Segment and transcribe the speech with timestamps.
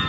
[0.00, 0.06] ヒ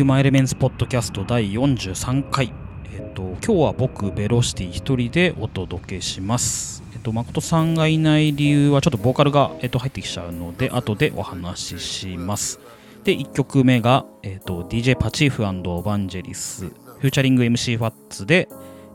[0.00, 2.52] ューマンエレメンツポッドキャスト第43回。
[2.92, 6.82] えっと、今日は僕、ベロシティ一人でお届けします。
[6.92, 12.60] えっと、誠さんがいない理由は、ちょっとボーカルが、えっと、入ってきちゃうので、後でお話しします。
[13.04, 18.48] で、1曲目が、えっと、DJ パチーフオバンジェリス、フューチャリング MC ファッツで、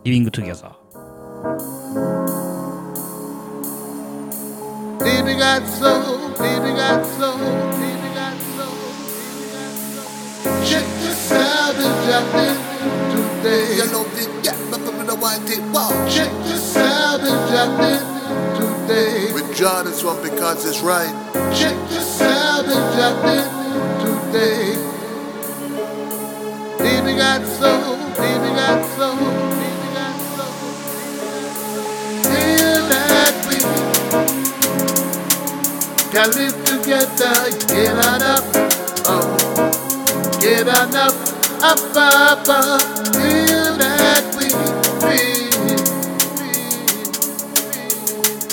[0.05, 0.87] リビングトゥギャザー。
[5.03, 8.71] Baby got soul, baby got soul, baby got soul,
[9.11, 10.63] baby got soul.
[10.63, 12.55] Check the salvage out there
[13.11, 13.75] today.
[13.75, 15.91] You know the yeah, but I'm the one take wow.
[16.09, 18.03] Check the salvage out there
[18.55, 19.33] today.
[19.33, 21.13] With John, it's one because it's right.
[21.53, 23.56] Check the salvage out there
[24.31, 24.75] today.
[26.79, 29.17] Baby got soul, baby got soul,
[29.53, 30.15] baby got
[33.47, 33.57] we
[36.11, 37.35] can live together,
[37.67, 38.43] get on up,
[39.07, 39.37] oh,
[40.41, 41.13] get on up,
[41.63, 42.81] up, up, up.
[43.15, 44.49] Feel that we
[45.03, 47.01] feel, feel, feel.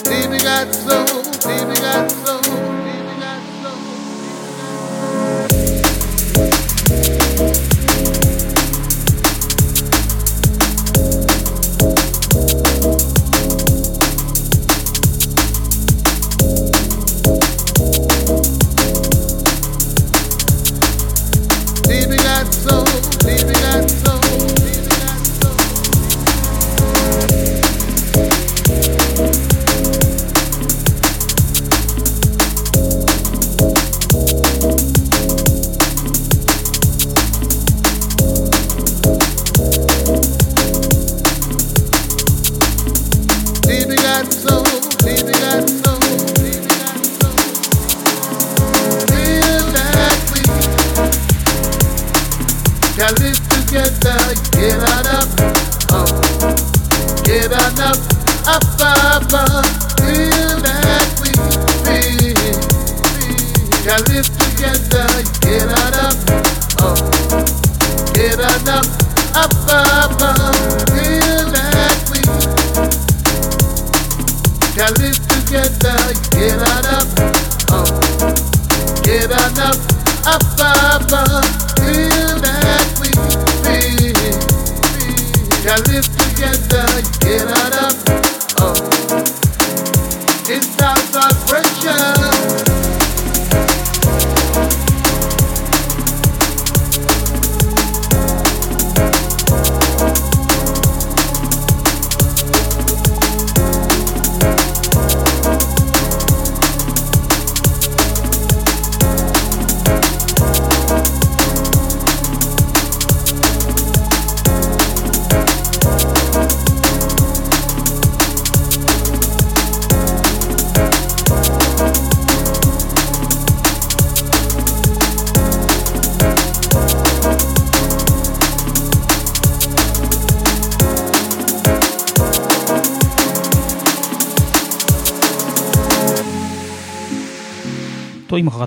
[0.04, 2.43] Baby got soul, baby got soul,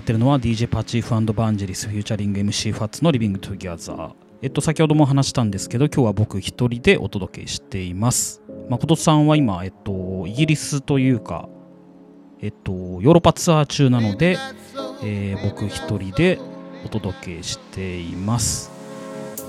[0.08, 4.12] ってるのは DJ Patife Vangeliez featuring MC Fats の Living Together。
[4.40, 8.40] えっと先ほども話したんですけど今日は僕一人でお届けしています。
[8.70, 11.50] 誠さんは今えっとイギリスというか
[12.40, 14.38] えっとヨーロッパツアー中なので、
[15.04, 16.38] えー僕一人で
[16.86, 18.70] お届けしています。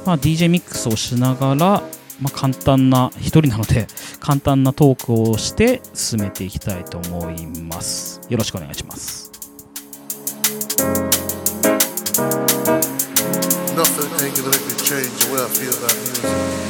[0.05, 1.83] まあ DJ ミックスをしながら
[2.21, 3.87] まあ、簡単な一人なので
[4.19, 8.19] 簡単なトークをして進めていきたいと思います。
[8.27, 9.28] よろしくお願いします。
[14.89, 16.68] Change the way I feel about music.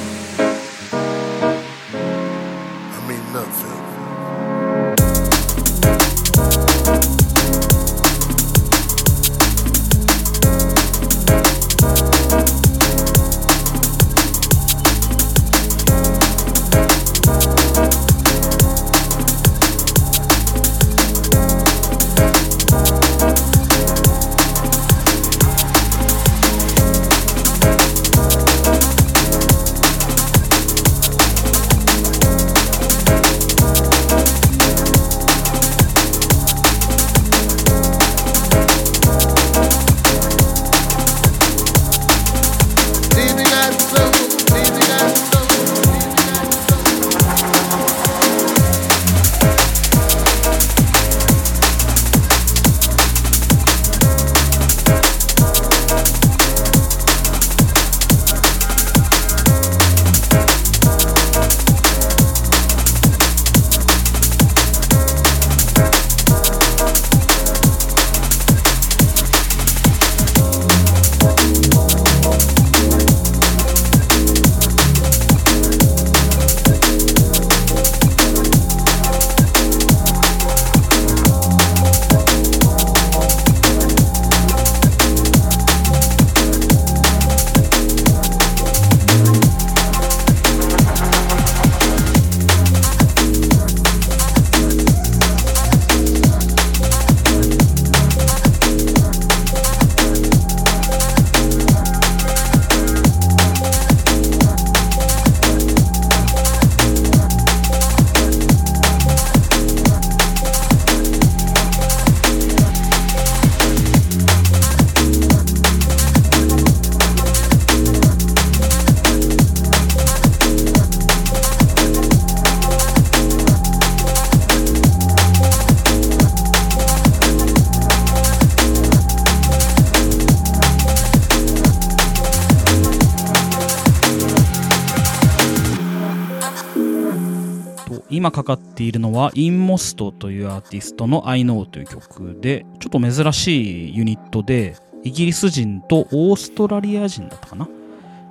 [139.19, 147.67] は、インモストというアーティストの I Know という曲で、ちょっと珍しいユニットで、イギリス人とオーストラリア人だったかな？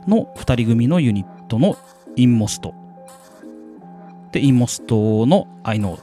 [0.06, 1.76] の2人組のユニットの
[2.17, 2.75] インモスト。
[4.32, 5.99] で、インモストの I Know。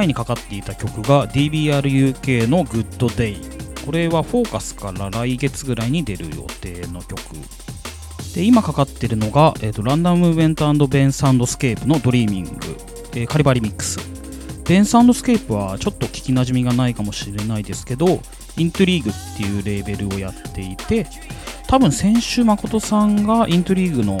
[0.00, 7.18] 前にかかっていた曲が DBR UK の Good Day これはフォーカスから来月ぐらいに出る予定の曲。
[8.34, 12.50] で今かかってるのが、えーと、 Random Movement Ben Soundscape の Dreaming、
[13.12, 13.98] えー、 Calibre remix。
[14.66, 18.22] Ben Soundscape はちょっと聞きなじみがないかもしれないですけど
[18.56, 21.06] Intrigue っていうレーベルをやっていて
[21.66, 24.18] 多分先週誠さんが Intrigue の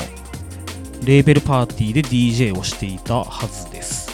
[1.04, 4.09] レーベルパーティーで DJ をしていたはずです。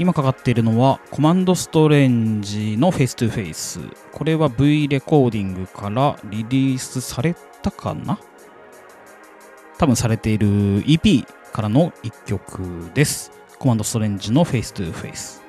[0.00, 3.80] 今かかっているのは Command Strange の Face to Face。
[4.12, 8.18] これは V レコーディングからリリースされたかな？
[9.76, 10.46] 多分されている
[10.84, 13.30] EP からの1曲です。
[13.58, 15.39] Command Strange の Face to Face。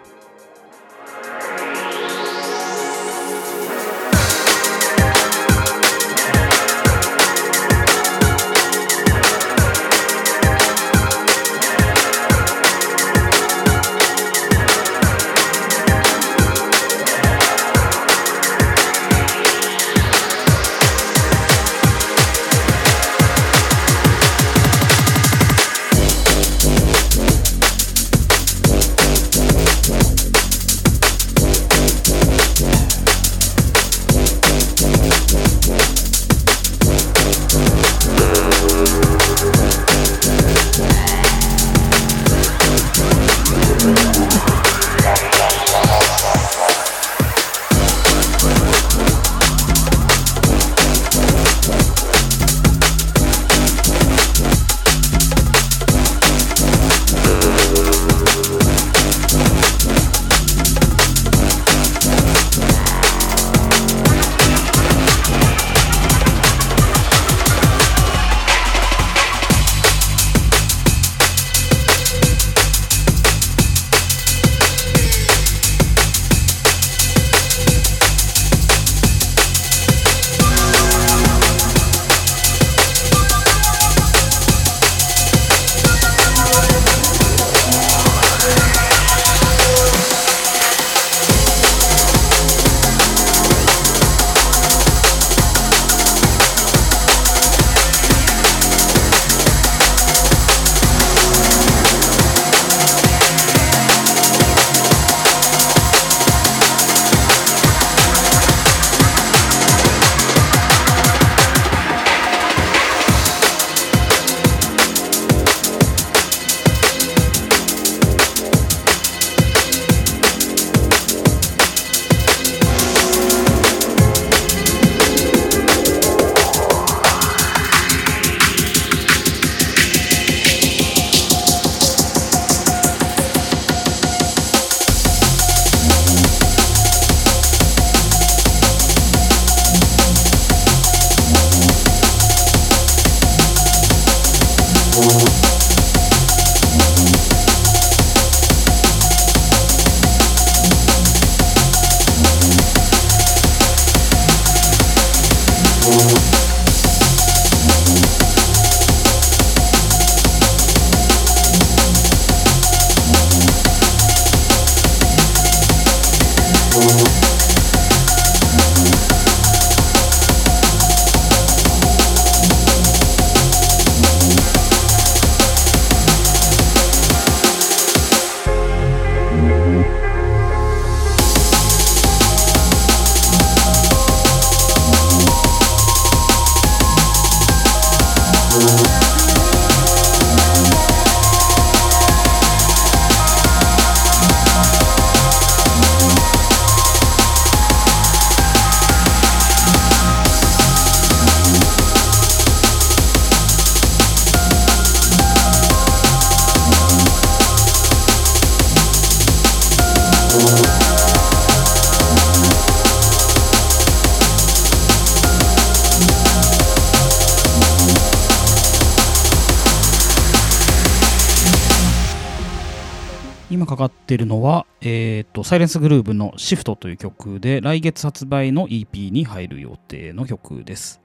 [223.81, 231.01] かってるのは、えっ、と、サイレンスグルーヴのシフトという曲で、来月発売の EP に入る予定の曲です。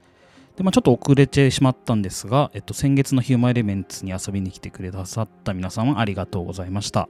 [0.55, 7.09] で、まあちょっと遅れてしまったんですが、えっと、先月のヒューマンエレメンツに遊びに来てくださった皆様ありがとうございました。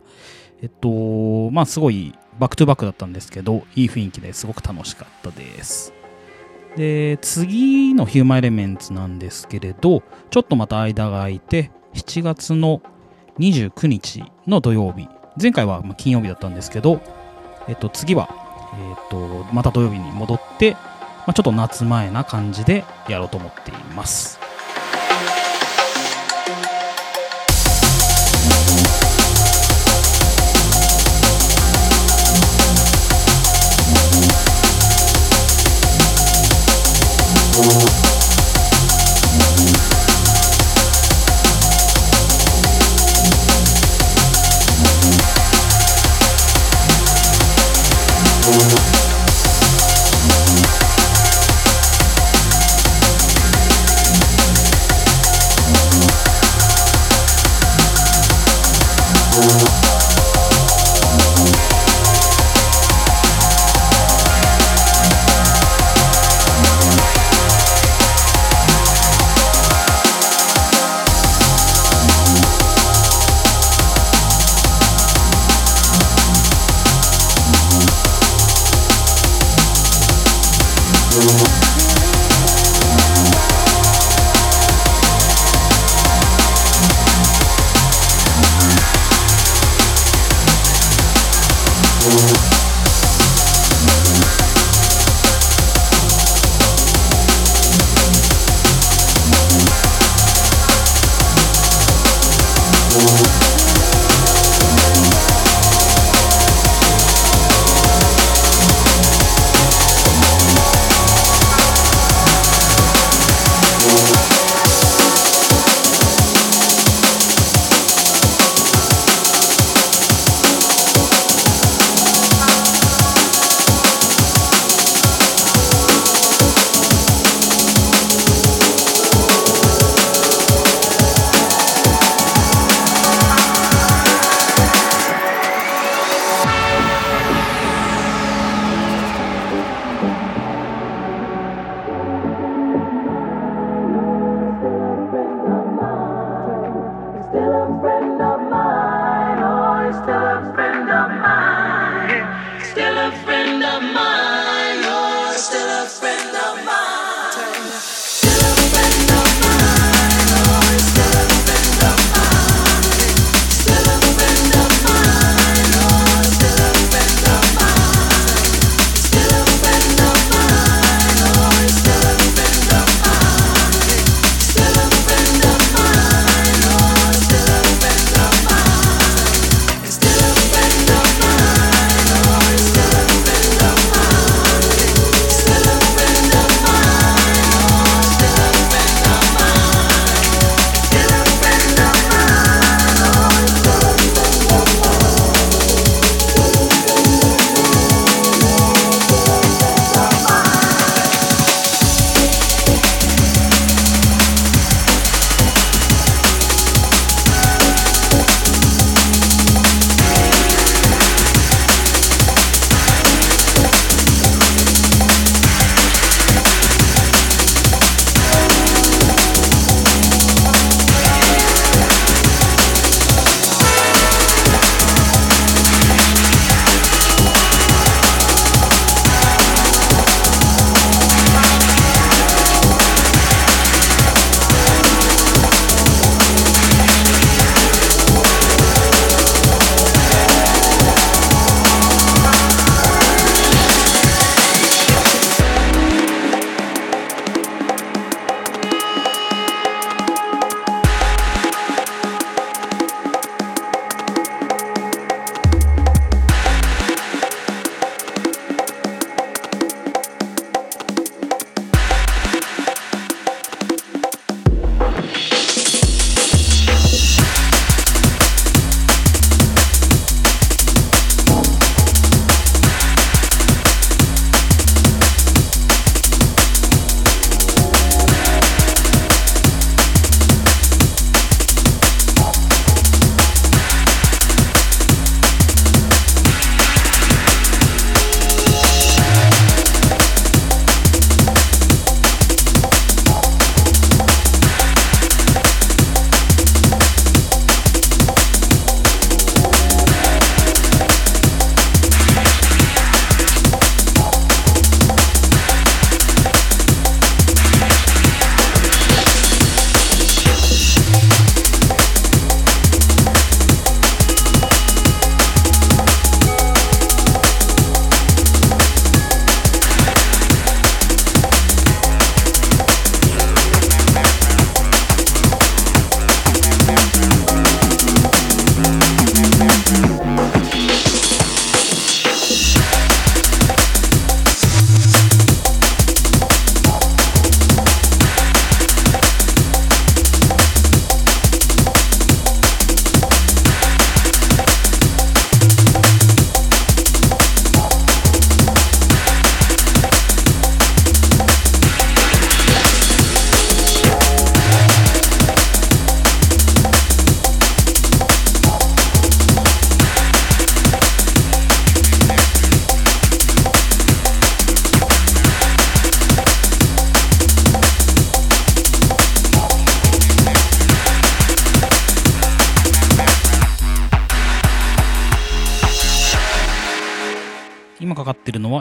[0.61, 5.93] えっと、まあすごいバックトゥバックだったんですけど、いい雰囲気ですごく楽しかったです。
[6.75, 12.81] で、次のヒューマンエレメンツなんですけれど、ちょっとまた間が空いて、7月の
[13.39, 15.07] 29日の土曜日、
[15.39, 16.99] 前回は金曜日だったんですけど、
[17.67, 18.27] えっと、次は、
[18.73, 20.79] えっと、また土曜日に戻って、ま
[21.27, 24.39] あ、ちょっと夏前な感じでやろうと思っています。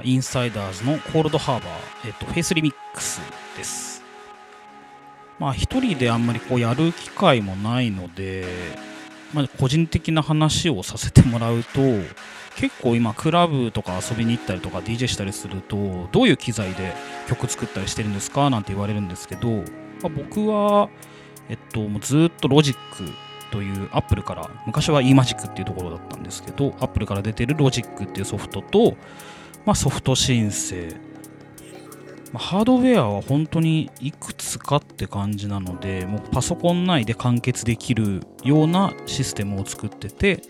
[0.07, 3.21] Insiders の Cold Harbour、えっと、 Phace remix
[3.57, 4.05] です。
[5.41, 8.47] まあ一人であんまりこうやる機会もないので、
[9.35, 11.81] まあ、個人的な話をさせてもらうと
[12.55, 16.95] 結構今クラブとか遊びに行ったりとか DJ したりするとどういう機材で
[17.29, 19.63] 曲作ったりしてるんですかなんて言われるんですけど、ま
[20.05, 20.89] あ、僕は、
[21.49, 23.13] えっと、もうずっとロジック
[23.51, 28.97] という Apple から昔は eMagic っていうところだったんですけど Apple から出てるロジックっていうソフトと、
[29.67, 30.89] まあ、ソフト申請。
[32.33, 40.43] まあハードウェアは本当にいくつかって感じなのでもうパソコン内で完結できるようなシステムを作ってて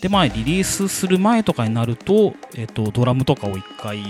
[0.00, 4.02] で前リリースする前とかになると,、えっとドラムとかを一回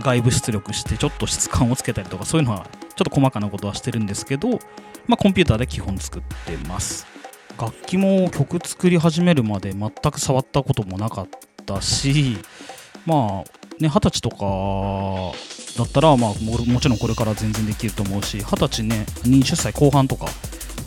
[0.00, 4.58] 外部出力してちょっと質感をつけたりとかそういうのはちょっと細かなことはしてるんですけど、
[5.06, 7.06] まあ、コンピューターで基本作ってます。
[7.60, 11.28] 楽器も曲作り始めるまで全く触ったこともなかっ
[11.64, 12.38] たし
[13.06, 15.32] まあね二十歳とか
[15.76, 20.26] だったら、まあ、もちろんこれから全然できると思うし二十歳ね20歳後半とか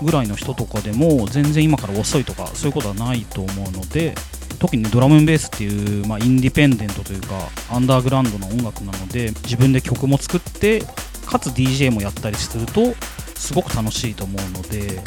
[0.02, 4.16] ぐらいの人とかでも全然今から遅いとかそういうことはないと思うので
[4.60, 7.28] 特に、ね、ドラムベースっていう、まあ、インディペンデントというか
[7.72, 10.82] アンダーグラウンドの音楽なので自分で曲も作って
[11.26, 12.94] かつ DJ もやったりすると
[13.36, 15.02] すごく楽しいと思うので、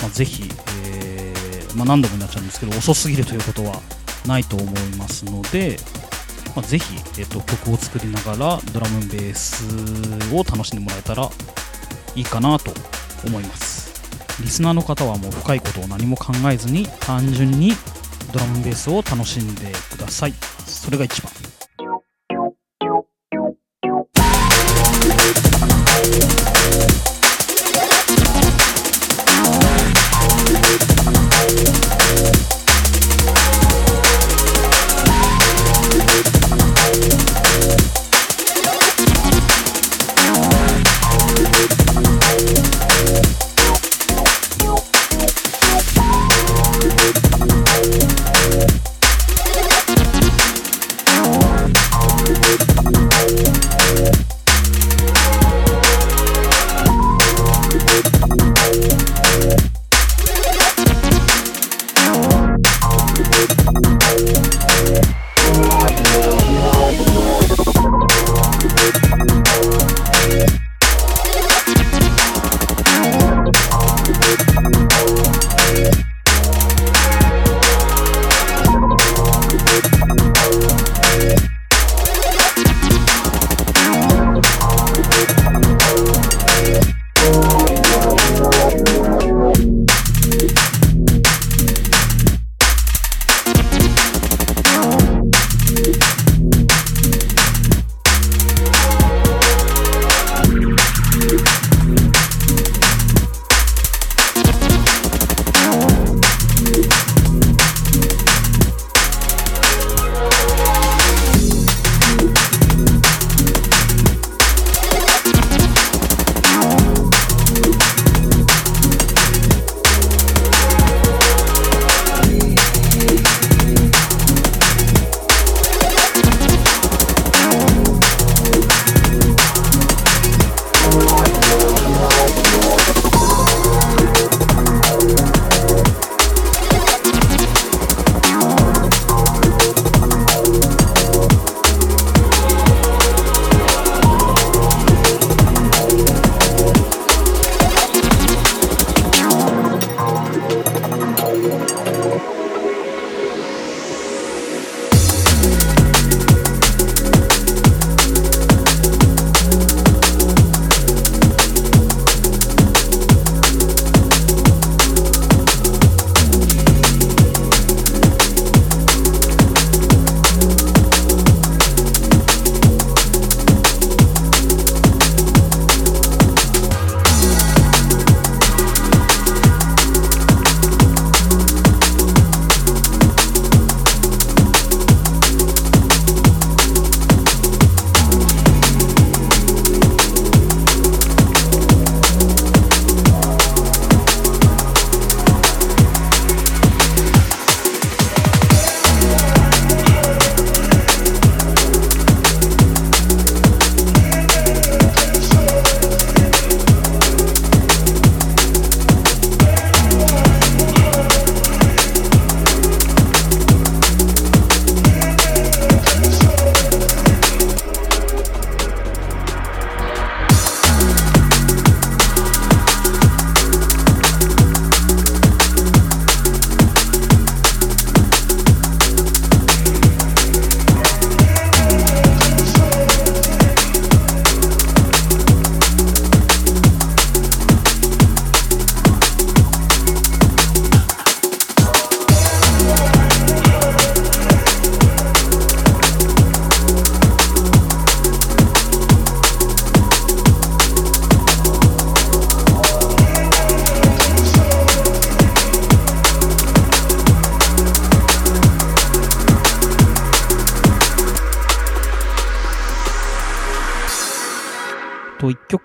[0.00, 0.44] まあ、ぜひ、
[0.84, 3.80] えーまあ、何度もなっちゃうんですけど遅すぎるということは
[4.26, 5.76] ないと思いますので、
[6.54, 9.64] まあ、ぜひ、えっと曲を作りながらドラムベース
[10.32, 11.28] を楽しんでもらえたら
[12.14, 12.72] いいかなと
[13.26, 13.92] 思います。
[14.40, 17.72] リスナーの方はもう深いことを何も考えずに単純に
[18.32, 20.34] ドラムベースを楽しんでください。
[20.66, 21.32] それが一番。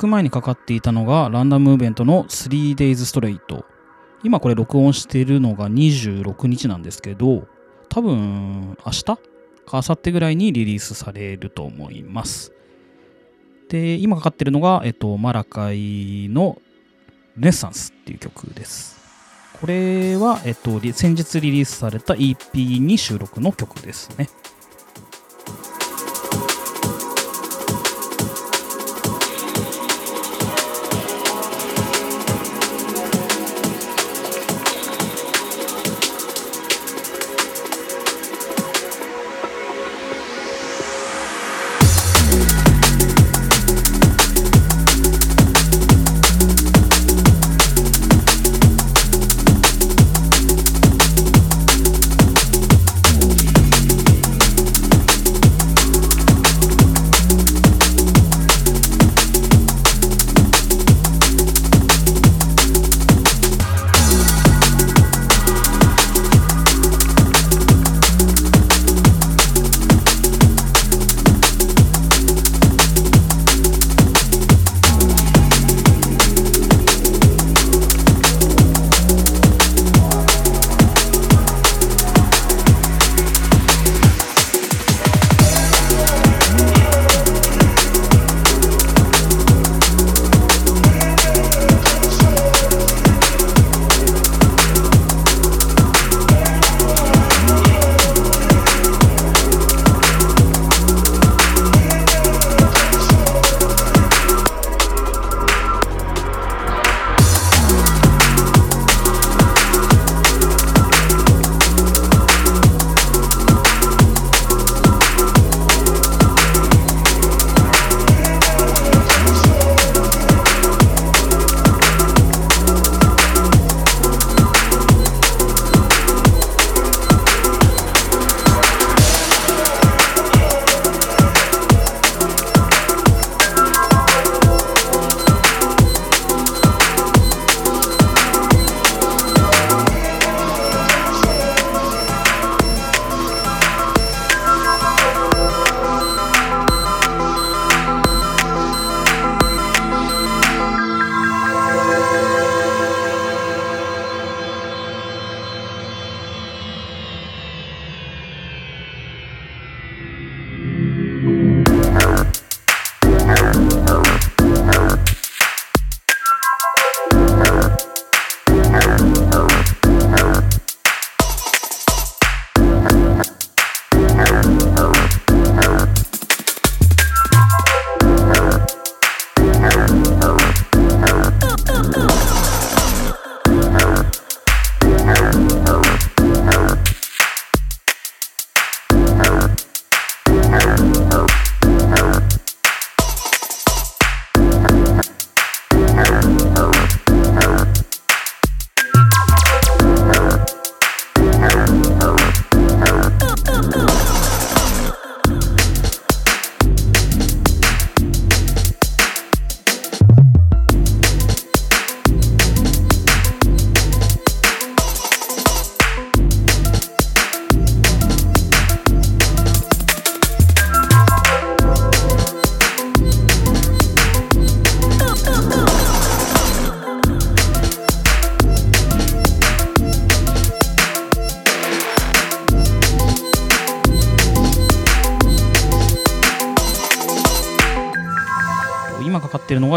[0.10, 3.63] 前にかかっていたのがランダムムーブメントの 3days straight
[4.24, 7.48] 今これ録音しているのが26日なんですけど
[7.89, 9.04] 多分明日？
[9.04, 9.17] か
[9.74, 12.52] 明後日ぐらいにリリースされると思います。
[13.69, 16.60] で今かかってるのが、えっと、マラカイの
[17.36, 18.98] ルネッサンスっていう曲です。
[19.62, 24.28] これは、えっと、先日リリースされた EP に収録の曲ですね。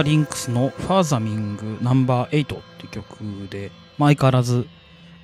[0.03, 4.67] リンクスの「ファーザミングナンバー8っていう曲で、まあ、相変わらず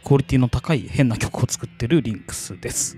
[0.05, 2.97] クオリティの高い変な曲を作ってるリンクスです。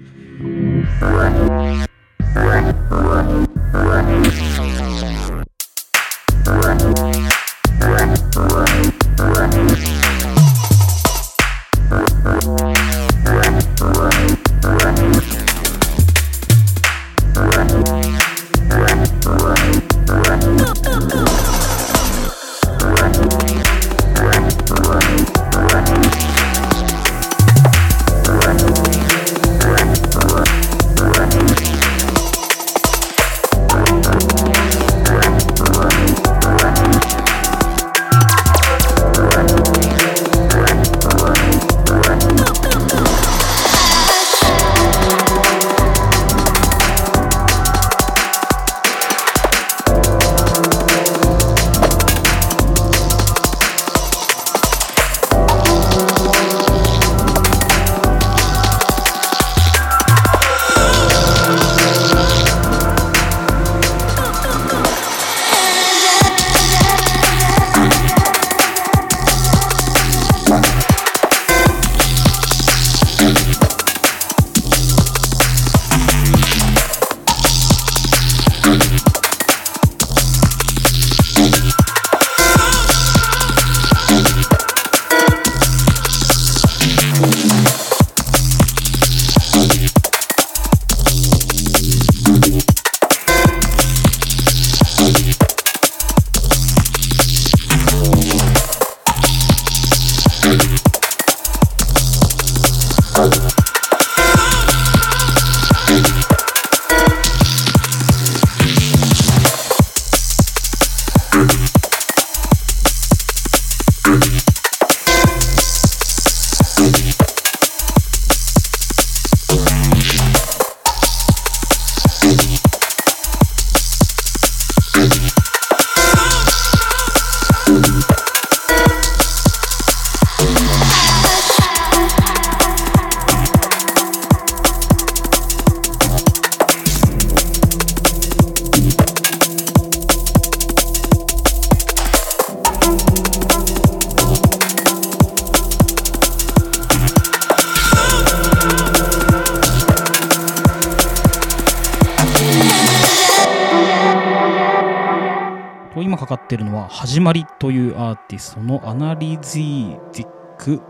[156.51, 160.29] ってるのは「始まり」というアーティストのアナリズィディッ
[160.59, 160.83] ク、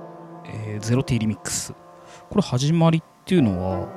[0.47, 1.75] えーゼロティリミックス。
[2.31, 3.89] これ「始まり」っていうのは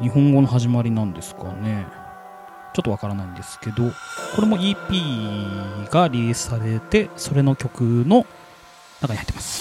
[0.00, 1.86] 日本語の始まりなんですかね。
[2.72, 3.90] ちょっとわからないんですけど
[4.34, 8.24] これも EP がリリースされてそれの曲の
[9.02, 9.60] 中に入ってます。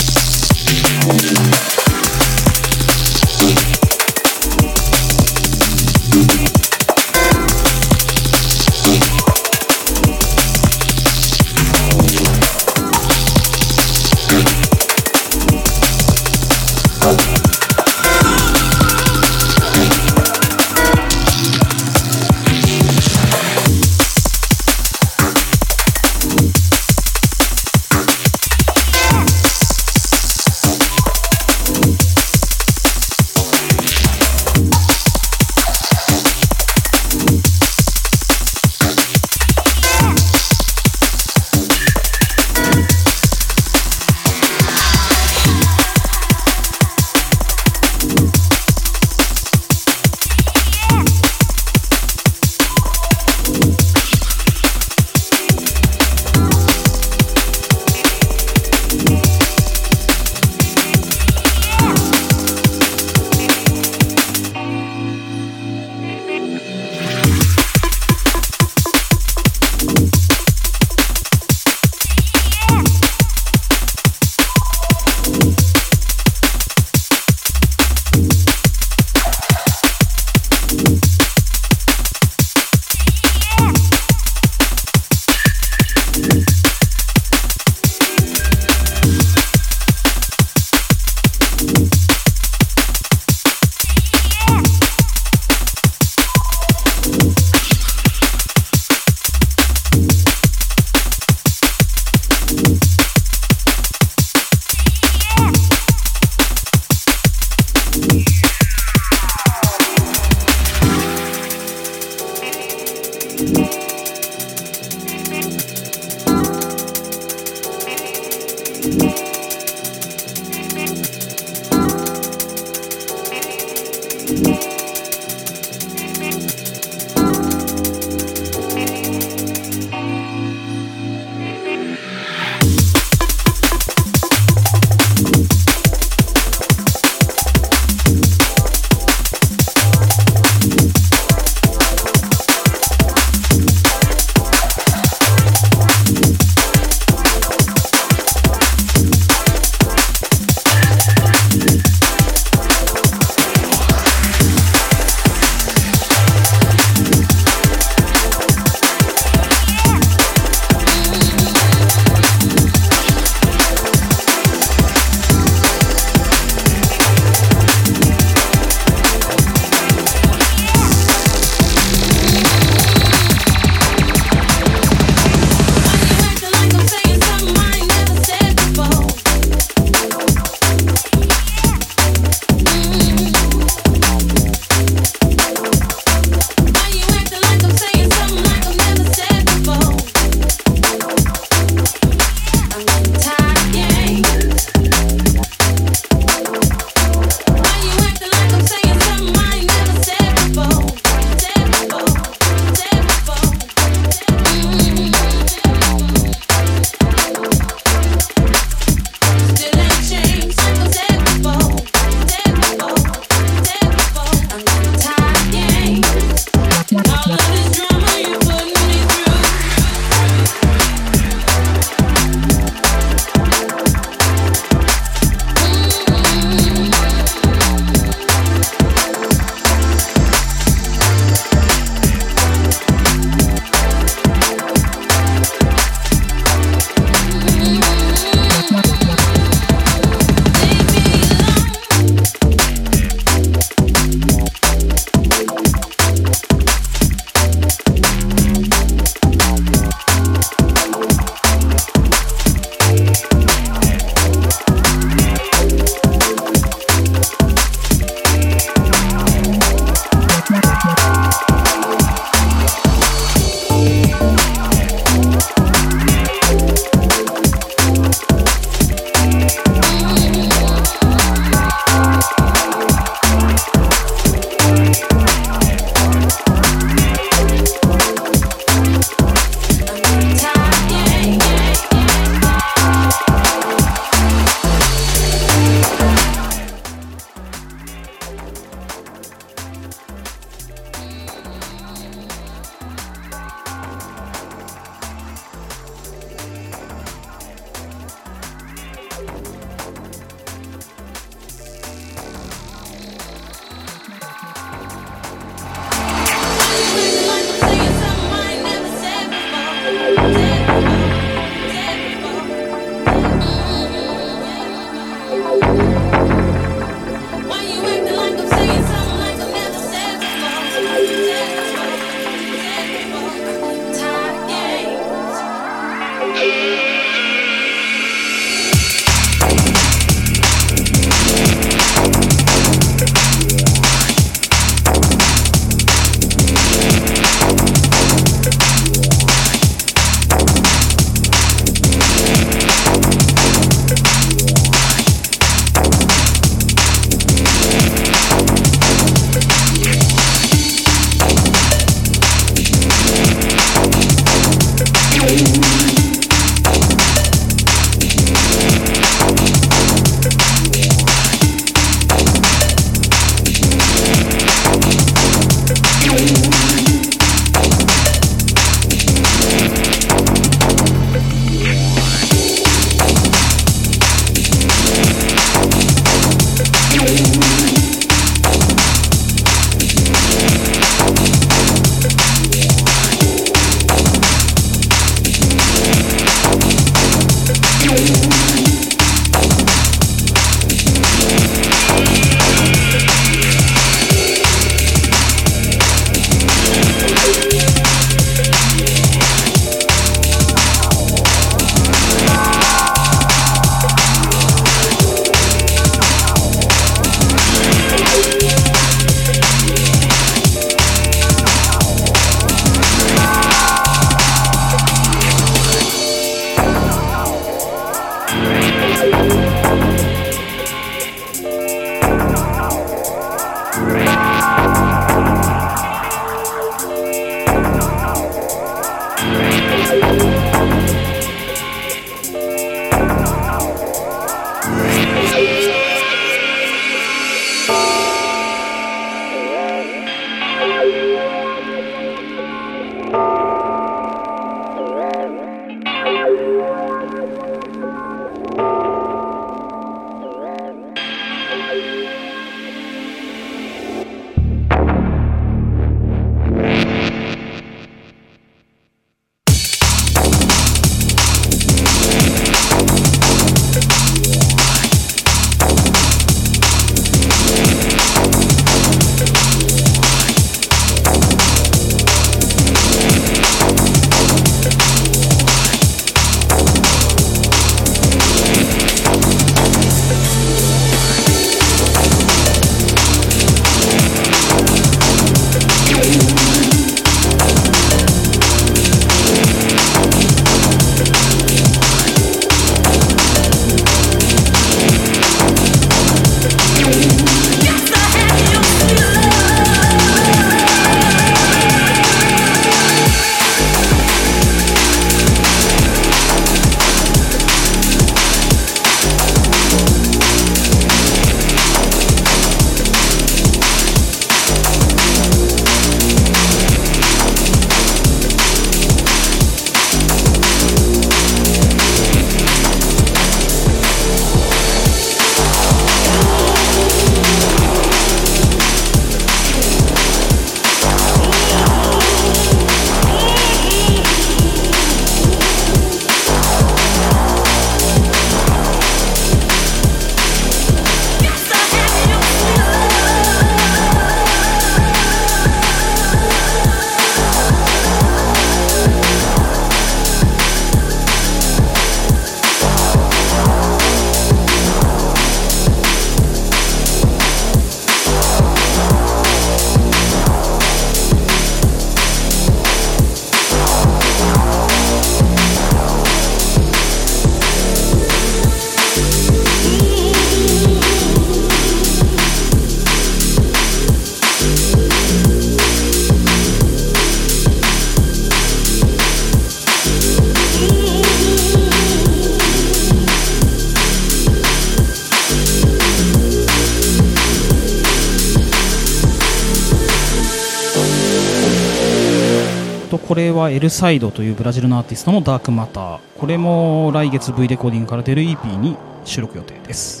[593.51, 595.99] エルサイドというブラジルのアーティストのダークマター。
[596.17, 600.00] これも来月 V レコーディングから出る EP に収録予定です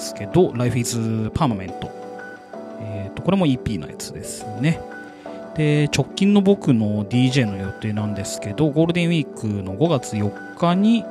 [0.00, 0.98] ですけど Life is
[1.34, 1.90] Permanent、
[2.80, 4.80] えー、とこれも EP のやつですね。
[5.54, 11.04] で直近の僕の DJ の予定なんですけどゴールデンウィークの5月4日に、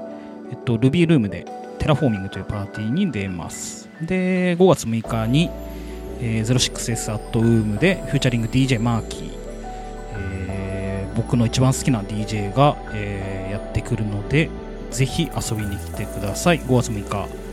[0.49, 1.45] えっと、 Ruby Room で
[1.77, 3.89] Terraforming というパーティーに出ます。
[4.01, 5.51] で5月6日に、
[6.21, 9.31] えー、06S at Womb で featuring DJ Marky、
[10.17, 10.69] えー
[11.15, 14.49] 僕の一番好きな DJ が、えーやってくるので
[14.91, 16.59] ぜひ遊びに来てください。
[16.61, 17.48] 5月6日。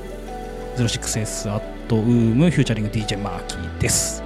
[0.76, 4.25] 06S アットウームフューチャリング DJ マーキーです。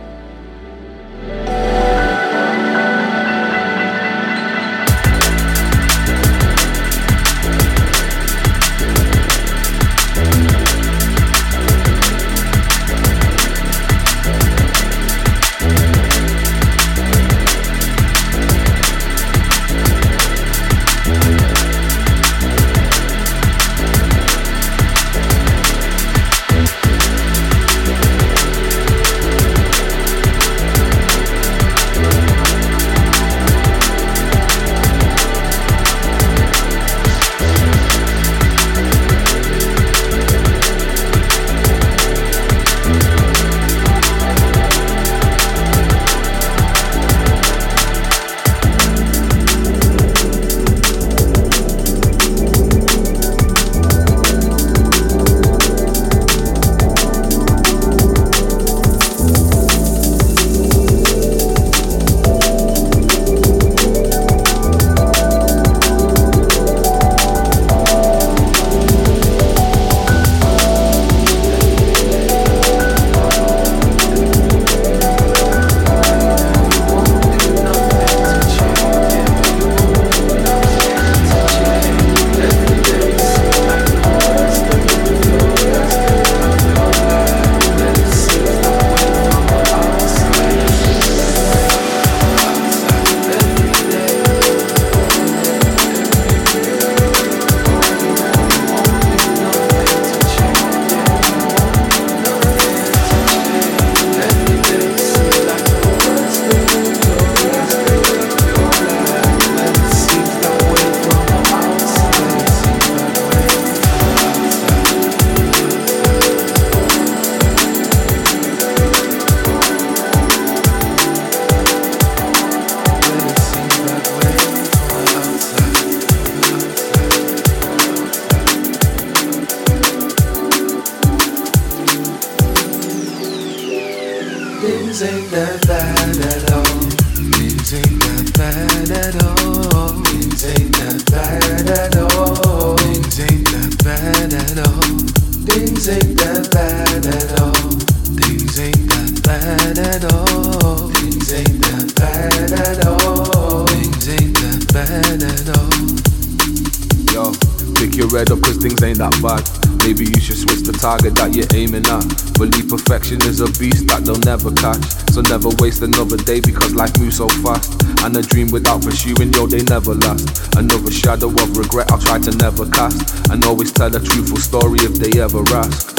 [158.91, 159.47] Ain't that bad.
[159.87, 162.05] Maybe you should switch the target that you're aiming at.
[162.37, 164.83] Believe perfection is a beast that they'll never catch.
[165.15, 167.71] So never waste another day because life moves so fast.
[168.03, 170.57] And a dream without pursuing, yo, they never last.
[170.59, 173.31] Another shadow of regret I'll try to never cast.
[173.31, 175.95] And always tell a truthful story if they ever ask.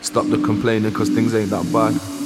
[0.00, 2.19] Stop the complaining cause things ain't that bad.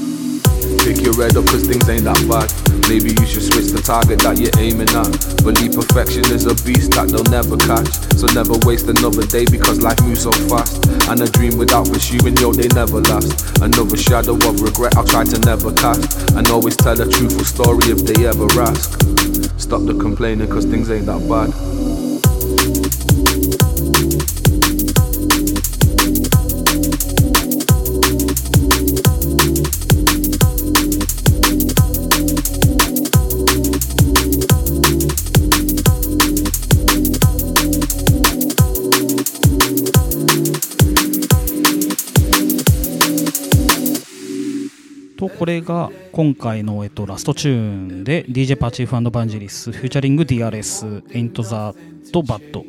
[0.84, 2.44] Pick your head up cause things ain't that bad.
[2.92, 5.08] Maybe you should switch the target that you're aiming at.
[5.40, 7.88] Believe perfection is a beast that they'll never catch.
[8.20, 10.84] So never waste another day because life moves so fast.
[11.08, 13.32] And a dream without pursuing, yo, they never last.
[13.64, 16.36] Another shadow of regret I'll try to never cast.
[16.36, 19.00] And always tell a truthful story if they ever ask.
[19.56, 21.48] Stop the complaining cause things ain't that bad.
[45.44, 51.74] これが今回の、えっと、 last tune で DJ パーチーフバンジェリスフューチャリング DRS エイントザ
[52.14, 52.66] とバッドも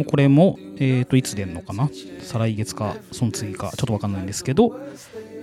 [0.00, 1.88] うこれも、えー、といつ出るのかな？
[2.20, 4.78] 再来月かその次かちょっとわかんないんですけど、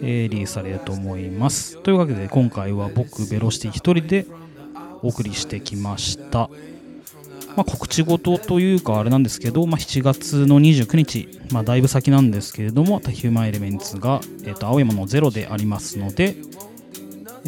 [0.03, 1.81] えーリリースされると思います。
[1.81, 4.27] というわけで今回は僕 Velocity 一人で
[5.01, 6.51] お送りしてきました。
[7.55, 16.35] まあ、告知事というかあれなんですけど、まあ、7月の29日、まあ、だいぶ先なんですけれども、 Human Elements が、えー、と青山の Zero でありますので、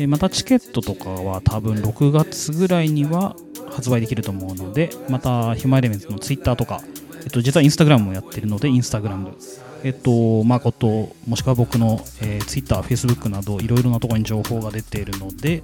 [0.01, 3.35] えまたチケットとかは多分6月ぐらいには
[3.71, 6.81] 発売できると思うので、またヒマエレメンツのツイッターとか
[7.23, 9.37] えっと、実はインスタグラムもやってるので、インスタグラム、
[9.83, 10.87] えっと、誠、
[11.27, 15.61] もしくは僕の、えー、Twitter、Facebook など、いろいろなところに情報が出ているので、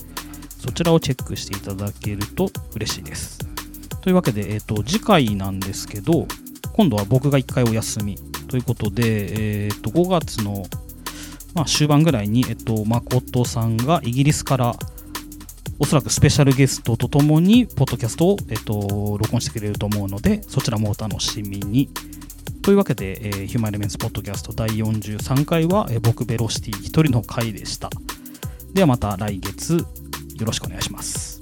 [0.59, 3.39] そちらをチェックしていただけると嬉しいです。
[4.01, 6.27] というわけで、えっと、次回なんですけど、
[6.73, 8.17] 今度は僕が1回お休み
[8.47, 10.65] ということで、えっと、5月の、
[11.57, 14.75] まあ、終盤ぐらいに、えっと、誠さんがイギリスから、
[15.79, 21.89] おそらくスペシャルゲストとともに、ポッドキャストを、えっと、録音してくれると思うので、そちらもお楽しみに。
[22.61, 27.89] というわけで、えーヒューマンエレメンツポッドキャスト第43回は、えー僕ベロシティ一人の回でした。
[28.75, 31.36] ではまた来月よろしくお願いします。